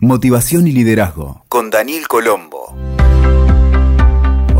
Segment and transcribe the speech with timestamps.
[0.00, 2.97] Motivación y Liderazgo con Daniel Colombo.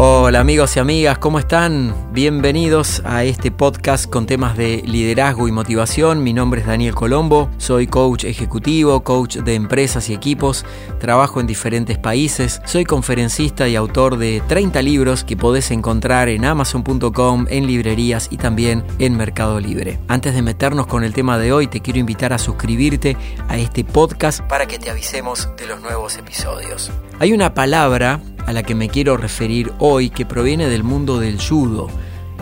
[0.01, 1.93] Hola amigos y amigas, ¿cómo están?
[2.13, 6.23] Bienvenidos a este podcast con temas de liderazgo y motivación.
[6.23, 10.65] Mi nombre es Daniel Colombo, soy coach ejecutivo, coach de empresas y equipos,
[11.01, 16.45] trabajo en diferentes países, soy conferencista y autor de 30 libros que podés encontrar en
[16.45, 19.99] amazon.com, en librerías y también en Mercado Libre.
[20.07, 23.17] Antes de meternos con el tema de hoy, te quiero invitar a suscribirte
[23.49, 26.93] a este podcast para que te avisemos de los nuevos episodios.
[27.19, 31.39] Hay una palabra a la que me quiero referir hoy que proviene del mundo del
[31.39, 31.89] judo.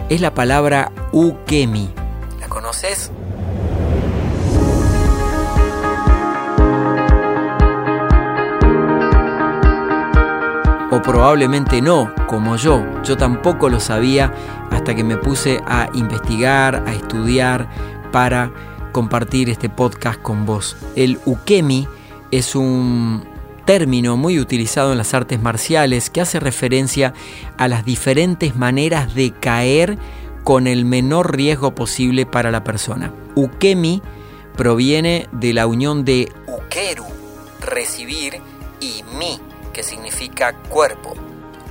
[0.08, 1.90] Es la palabra ukemi.
[2.38, 3.10] ¿La conoces?
[10.92, 12.84] O probablemente no, como yo.
[13.02, 14.32] Yo tampoco lo sabía
[14.70, 17.68] hasta que me puse a investigar, a estudiar
[18.12, 18.52] para
[18.92, 20.76] compartir este podcast con vos.
[20.94, 21.88] El ukemi
[22.30, 23.35] es un
[23.66, 27.12] término muy utilizado en las artes marciales que hace referencia
[27.58, 29.98] a las diferentes maneras de caer
[30.44, 33.12] con el menor riesgo posible para la persona.
[33.34, 34.00] Ukemi
[34.56, 37.04] proviene de la unión de ukeru,
[37.60, 38.40] recibir,
[38.80, 39.40] y mi,
[39.72, 41.14] que significa cuerpo.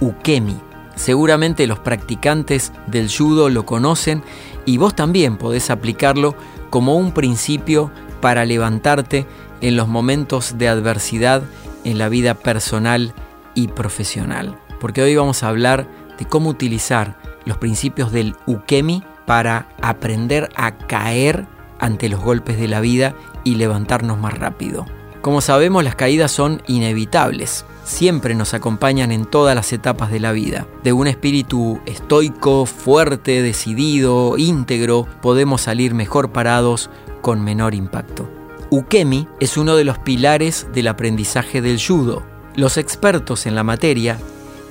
[0.01, 0.57] Ukemi.
[0.95, 4.23] Seguramente los practicantes del judo lo conocen
[4.65, 6.35] y vos también podés aplicarlo
[6.69, 9.25] como un principio para levantarte
[9.61, 11.43] en los momentos de adversidad
[11.85, 13.13] en la vida personal
[13.53, 14.59] y profesional.
[14.81, 15.87] Porque hoy vamos a hablar
[16.19, 21.47] de cómo utilizar los principios del ukemi para aprender a caer
[21.79, 24.85] ante los golpes de la vida y levantarnos más rápido.
[25.21, 27.65] Como sabemos, las caídas son inevitables.
[27.83, 30.67] Siempre nos acompañan en todas las etapas de la vida.
[30.83, 36.89] De un espíritu estoico, fuerte, decidido, íntegro, podemos salir mejor parados
[37.21, 38.29] con menor impacto.
[38.69, 42.23] Ukemi es uno de los pilares del aprendizaje del judo.
[42.55, 44.17] Los expertos en la materia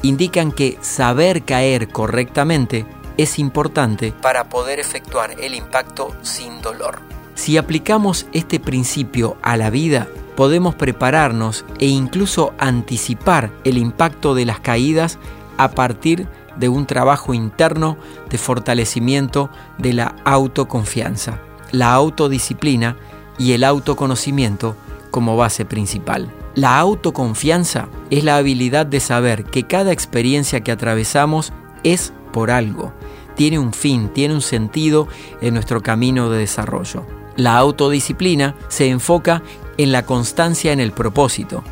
[0.02, 7.00] indican que saber caer correctamente es importante para poder efectuar el impacto sin dolor.
[7.34, 14.46] Si aplicamos este principio a la vida, podemos prepararnos e incluso anticipar el impacto de
[14.46, 15.18] las caídas
[15.56, 17.96] a partir de un trabajo interno
[18.28, 21.40] de fortalecimiento de la autoconfianza.
[21.72, 22.96] La autodisciplina
[23.38, 24.76] y el autoconocimiento
[25.10, 26.30] como base principal.
[26.54, 31.52] La autoconfianza es la habilidad de saber que cada experiencia que atravesamos
[31.82, 32.92] es por algo,
[33.36, 35.08] tiene un fin, tiene un sentido
[35.40, 37.04] en nuestro camino de desarrollo.
[37.36, 39.42] La autodisciplina se enfoca
[39.76, 41.64] en la constancia en el propósito,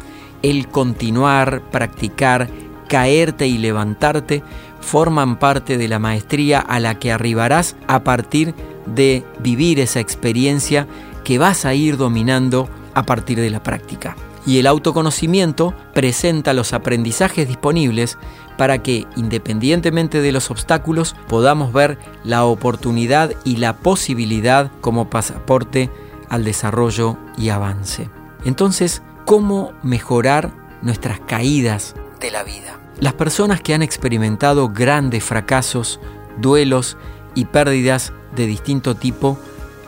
[0.43, 2.49] el continuar, practicar,
[2.89, 4.43] caerte y levantarte
[4.81, 8.55] forman parte de la maestría a la que arribarás a partir
[8.87, 10.89] de vivir esa experiencia
[11.25, 14.17] que vas a ir dominando a partir de la práctica.
[14.45, 18.19] Y el autoconocimiento presenta los aprendizajes disponibles
[18.59, 25.91] para que, independientemente de los obstáculos, podamos ver la oportunidad y la posibilidad como pasaporte
[26.29, 28.11] al desarrollo y avance.
[28.45, 32.81] Entonces, ¿cómo mejorar nuestras caídas de la vida?
[32.99, 36.01] Las personas que han experimentado grandes fracasos,
[36.39, 36.97] duelos
[37.35, 39.39] y pérdidas de distinto tipo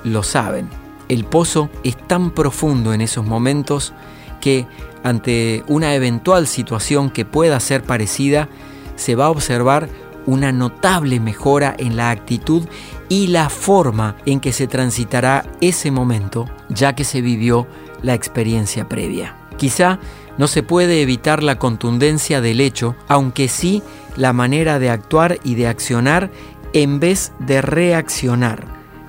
[0.05, 3.93] lo saben el pozo es tan profundo en esos momentos
[4.41, 4.67] que
[5.03, 8.49] ante una eventual situación que pueda ser parecida,
[8.97, 9.89] se va a observar
[10.27, 12.67] una notable mejora en la actitud
[13.09, 17.67] y la forma en que se transitará ese momento, ya que se vivió
[18.03, 19.37] la experiencia previa.
[19.59, 19.99] Quizá
[20.39, 23.83] no se puede evitar la contundencia del hecho, aunque sí
[24.17, 26.31] la manera de actuar y de accionar
[26.73, 28.65] en vez de reaccionar,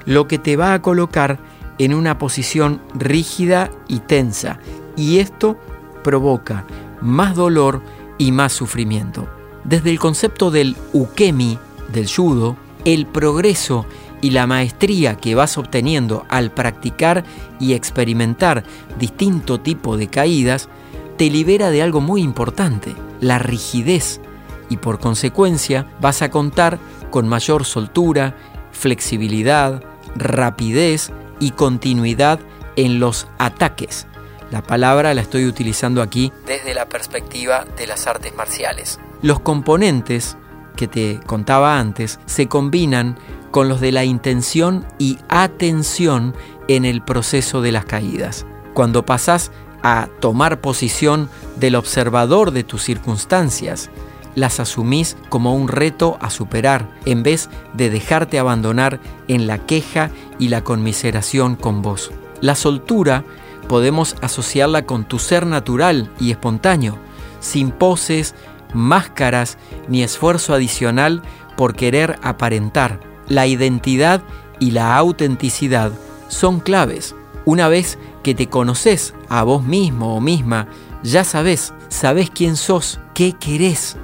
[0.06, 1.40] lo que te va a colocar
[1.78, 4.60] en una posición rígida y tensa,
[4.96, 5.58] y esto
[6.04, 6.66] provoca
[7.02, 7.82] más dolor
[8.18, 9.28] y más sufrimiento.
[9.64, 11.58] Desde el concepto del ukemi,
[11.92, 13.86] del judo, el progreso
[14.22, 17.24] y la maestría que vas obteniendo al practicar
[17.60, 18.64] y experimentar
[19.00, 20.70] distinto tipo de caídas,
[21.18, 24.22] te libera de algo muy importante, la rigidez,
[24.70, 26.80] y por consecuencia vas a contar
[27.10, 28.36] con mayor soltura,
[28.72, 29.84] flexibilidad,
[30.16, 32.40] rapidez y continuidad
[32.76, 34.08] en los ataques.
[34.52, 39.00] La palabra la estoy utilizando aquí desde la perspectiva de las artes marciales.
[39.22, 40.38] Los componentes
[40.76, 43.18] que te contaba antes se combinan
[43.52, 46.36] con los de la intención y atención
[46.68, 48.46] en el proceso de las caídas.
[48.74, 49.52] Cuando pasas
[49.82, 53.90] a tomar posición del observador de tus circunstancias,
[54.36, 60.12] las asumís como un reto a superar en vez de dejarte abandonar en la queja
[60.38, 62.12] y la conmiseración con vos.
[62.42, 63.24] La soltura
[63.68, 66.98] podemos asociarla con tu ser natural y espontáneo,
[67.40, 68.36] sin poses,
[68.74, 71.22] máscaras ni esfuerzo adicional
[71.56, 73.00] por querer aparentar.
[73.28, 74.22] La identidad
[74.60, 75.92] y la autenticidad
[76.28, 77.16] son claves.
[77.46, 80.68] Una vez que te conoces a vos mismo o misma,
[81.04, 83.98] ya sabes, sabes quién sos, qué querés,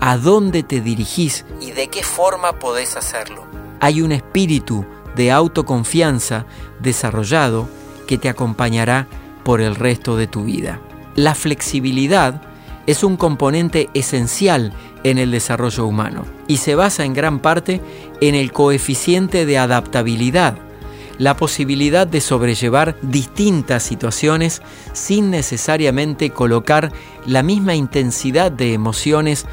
[0.00, 3.44] a dónde te dirigís y de qué forma podés hacerlo.
[3.80, 4.84] Hay un espíritu
[5.14, 6.46] de autoconfianza
[6.80, 7.68] desarrollado
[8.06, 9.06] que te acompañará
[9.44, 10.80] por el resto de tu vida.
[11.14, 12.42] La flexibilidad
[12.86, 14.72] es un componente esencial
[15.02, 17.80] en el desarrollo humano y se basa en gran parte
[18.20, 20.56] en el coeficiente de adaptabilidad,
[21.18, 24.62] la posibilidad de sobrellevar distintas situaciones
[24.92, 26.92] sin necesariamente colocar
[27.24, 29.46] la misma intensidad de emociones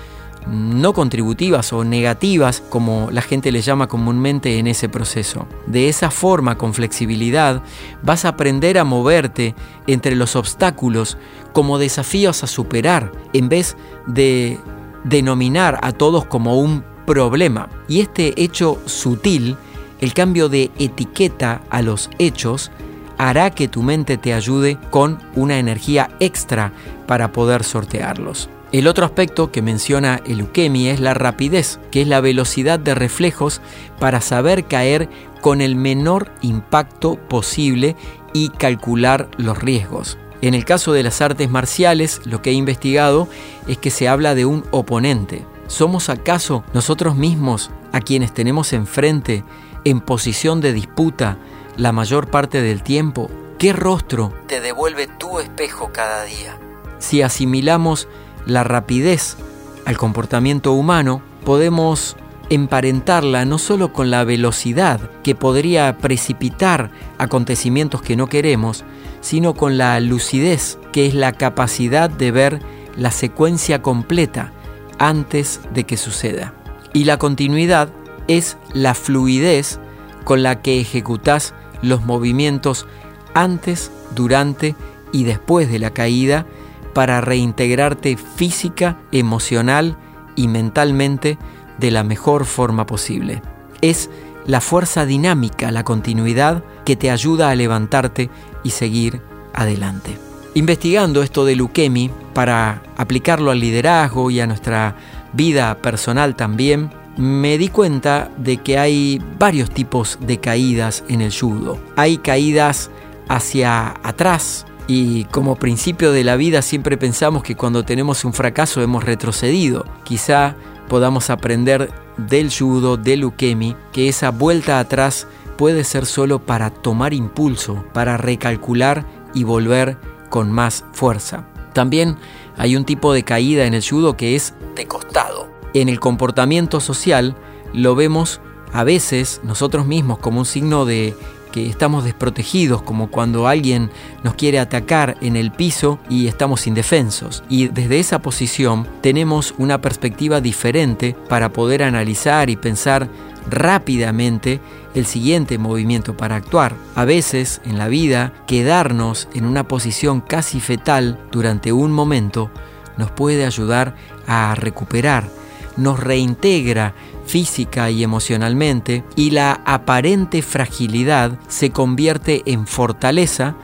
[0.47, 5.47] no contributivas o negativas, como la gente le llama comúnmente en ese proceso.
[5.67, 7.61] De esa forma, con flexibilidad,
[8.01, 9.55] vas a aprender a moverte
[9.87, 11.17] entre los obstáculos
[11.53, 14.59] como desafíos a superar, en vez de
[15.03, 17.69] denominar a todos como un problema.
[17.87, 19.57] Y este hecho sutil,
[19.99, 22.71] el cambio de etiqueta a los hechos,
[23.17, 26.73] hará que tu mente te ayude con una energía extra
[27.07, 28.49] para poder sortearlos.
[28.73, 32.95] El otro aspecto que menciona el Ukemi es la rapidez, que es la velocidad de
[32.95, 33.61] reflejos
[33.99, 35.09] para saber caer
[35.41, 37.95] con el menor impacto posible
[38.33, 40.17] y calcular los riesgos.
[40.41, 43.27] En el caso de las artes marciales, lo que he investigado
[43.67, 45.45] es que se habla de un oponente.
[45.67, 49.43] ¿Somos acaso nosotros mismos a quienes tenemos enfrente
[49.83, 51.37] en posición de disputa
[51.77, 53.29] la mayor parte del tiempo?
[53.59, 56.57] ¿Qué rostro te devuelve tu espejo cada día?
[56.97, 58.07] Si asimilamos
[58.45, 59.37] la rapidez
[59.85, 62.15] al comportamiento humano, podemos
[62.49, 68.83] emparentarla no solo con la velocidad que podría precipitar acontecimientos que no queremos,
[69.21, 72.59] sino con la lucidez, que es la capacidad de ver
[72.97, 74.51] la secuencia completa
[74.99, 76.53] antes de que suceda.
[76.93, 77.89] Y la continuidad
[78.27, 79.79] es la fluidez
[80.23, 82.85] con la que ejecutas los movimientos
[83.33, 84.75] antes, durante
[85.11, 86.45] y después de la caída
[86.93, 89.97] para reintegrarte física, emocional
[90.35, 91.37] y mentalmente
[91.77, 93.41] de la mejor forma posible.
[93.81, 94.09] Es
[94.45, 98.29] la fuerza dinámica, la continuidad que te ayuda a levantarte
[98.63, 99.21] y seguir
[99.53, 100.17] adelante.
[100.55, 104.95] Investigando esto de Lukemi para aplicarlo al liderazgo y a nuestra
[105.33, 111.33] vida personal también, me di cuenta de que hay varios tipos de caídas en el
[111.33, 111.79] judo.
[111.95, 112.89] Hay caídas
[113.29, 118.81] hacia atrás, y como principio de la vida siempre pensamos que cuando tenemos un fracaso
[118.81, 119.85] hemos retrocedido.
[120.03, 120.55] Quizá
[120.89, 125.27] podamos aprender del judo, del ukemi, que esa vuelta atrás
[125.57, 129.97] puede ser solo para tomar impulso, para recalcular y volver
[130.29, 131.45] con más fuerza.
[131.73, 132.17] También
[132.57, 135.47] hay un tipo de caída en el judo que es de costado.
[135.73, 137.35] En el comportamiento social
[137.73, 138.41] lo vemos
[138.73, 141.15] a veces nosotros mismos como un signo de
[141.53, 143.91] que estamos desprotegidos, como cuando alguien
[144.23, 147.43] nos quiere atacar en el piso y estamos indefensos.
[147.47, 153.07] Y desde esa posición tenemos una perspectiva diferente para poder analizar y pensar
[153.49, 154.61] rápidamente
[154.95, 156.75] el siguiente movimiento para actuar.
[156.95, 162.49] A veces en la vida, quedarnos en una posición casi fetal durante un momento
[162.97, 163.95] nos puede ayudar
[164.27, 165.29] a recuperar,
[165.77, 166.93] nos reintegra
[167.25, 173.55] física y emocionalmente y la aparente fragilidad se convierte en fortaleza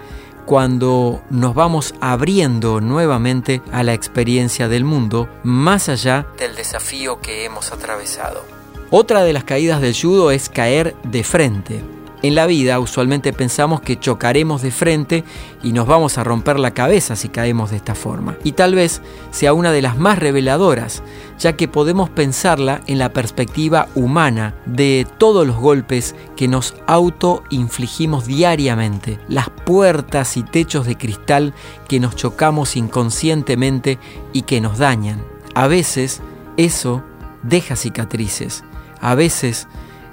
[0.46, 7.46] cuando nos vamos abriendo nuevamente a la experiencia del mundo más allá del desafío que
[7.46, 8.44] hemos atravesado.
[8.90, 11.84] Otra de las caídas del judo es caer de frente.
[12.22, 15.24] En la vida usualmente pensamos que chocaremos de frente
[15.64, 18.36] y nos vamos a romper la cabeza si caemos de esta forma.
[18.44, 21.02] Y tal vez sea una de las más reveladoras,
[21.38, 28.26] ya que podemos pensarla en la perspectiva humana de todos los golpes que nos auto-infligimos
[28.26, 31.54] diariamente, las puertas y techos de cristal
[31.88, 33.98] que nos chocamos inconscientemente
[34.34, 35.24] y que nos dañan.
[35.56, 36.22] A veces
[36.58, 37.02] eso
[37.44, 38.66] deja cicatrices,
[39.00, 39.70] a veces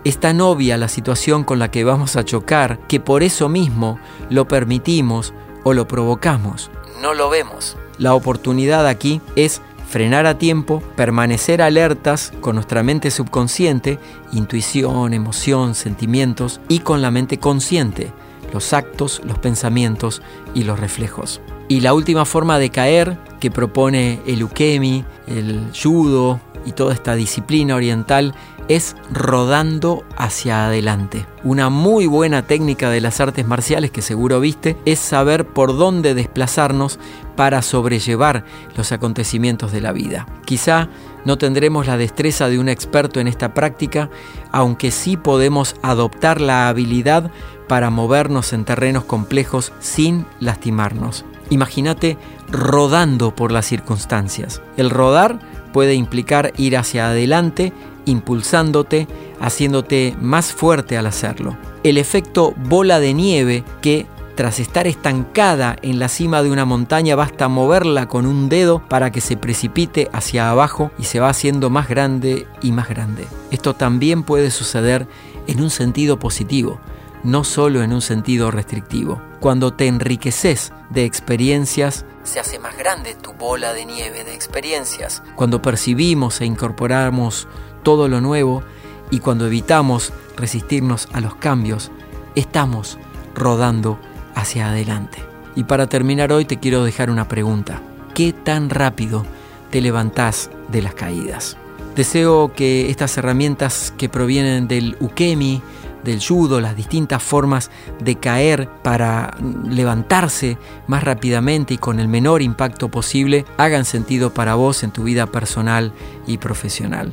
[0.07, 3.99] es tan obvia la situación con la que vamos a chocar que por eso mismo
[4.31, 5.35] lo permitimos
[5.65, 6.71] o lo provocamos.
[7.03, 7.77] No lo vemos.
[7.99, 13.99] La oportunidad aquí es frenar a tiempo, permanecer alertas con nuestra mente subconsciente,
[14.31, 18.13] intuición, emoción, sentimientos y con la mente consciente,
[18.53, 20.23] los actos, los pensamientos
[20.55, 21.41] y los reflejos.
[21.67, 27.15] Y la última forma de caer que propone el ukemi, el judo y toda esta
[27.15, 28.35] disciplina oriental
[28.69, 31.25] es rodando hacia adelante.
[31.45, 36.15] Una muy buena técnica de las artes marciales que seguro viste es saber por dónde
[36.15, 36.99] desplazarnos
[37.37, 38.45] para sobrellevar
[38.77, 40.27] los acontecimientos de la vida.
[40.45, 40.89] Quizá
[41.25, 44.11] no tendremos la destreza de un experto en esta práctica,
[44.51, 47.31] aunque sí podemos adoptar la habilidad
[47.69, 51.25] para movernos en terrenos complejos sin lastimarnos.
[51.51, 52.17] Imagínate
[52.51, 54.63] rodando por las circunstancias.
[54.77, 55.39] El rodar
[55.73, 57.73] puede implicar ir hacia adelante,
[58.05, 59.09] impulsándote,
[59.41, 61.57] haciéndote más fuerte al hacerlo.
[61.83, 67.17] El efecto bola de nieve que tras estar estancada en la cima de una montaña
[67.17, 71.71] basta moverla con un dedo para que se precipite hacia abajo y se va haciendo
[71.71, 73.27] más grande y más grande.
[73.51, 75.07] Esto también puede suceder
[75.47, 76.81] en un sentido positivo
[77.27, 79.21] no solo en un sentido restrictivo.
[79.41, 85.23] Cuando te enriqueces de experiencias, se hace más grande tu bola de nieve de experiencias.
[85.37, 87.47] Cuando percibimos e incorporamos
[87.83, 88.63] todo lo nuevo
[89.11, 91.91] y cuando evitamos resistirnos a los cambios,
[92.35, 92.99] estamos
[93.35, 93.99] rodando
[94.35, 95.19] hacia adelante.
[95.55, 97.81] Y para terminar hoy te quiero dejar una pregunta.
[98.15, 99.25] ¿Qué tan rápido
[99.71, 101.57] te levantás de las caídas?
[101.95, 105.63] Deseo que estas herramientas que provienen del Ukemi,
[106.07, 107.71] del judo, las distintas formas
[108.01, 109.37] de caer para
[109.69, 115.05] levantarse más rápidamente y con el menor impacto posible, hagan sentido para vos en tu
[115.05, 115.93] vida personal
[116.27, 117.13] y profesional.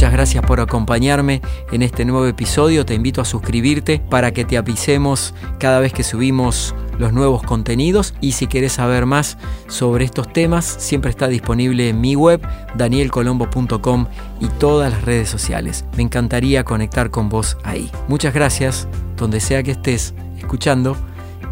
[0.00, 1.42] Muchas gracias por acompañarme
[1.72, 2.86] en este nuevo episodio.
[2.86, 8.14] Te invito a suscribirte para que te avisemos cada vez que subimos los nuevos contenidos
[8.22, 9.36] y si quieres saber más
[9.68, 12.40] sobre estos temas siempre está disponible en mi web
[12.76, 14.06] danielcolombo.com
[14.40, 15.84] y todas las redes sociales.
[15.98, 17.90] Me encantaría conectar con vos ahí.
[18.08, 18.88] Muchas gracias
[19.18, 20.96] donde sea que estés escuchando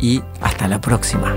[0.00, 1.37] y hasta la próxima.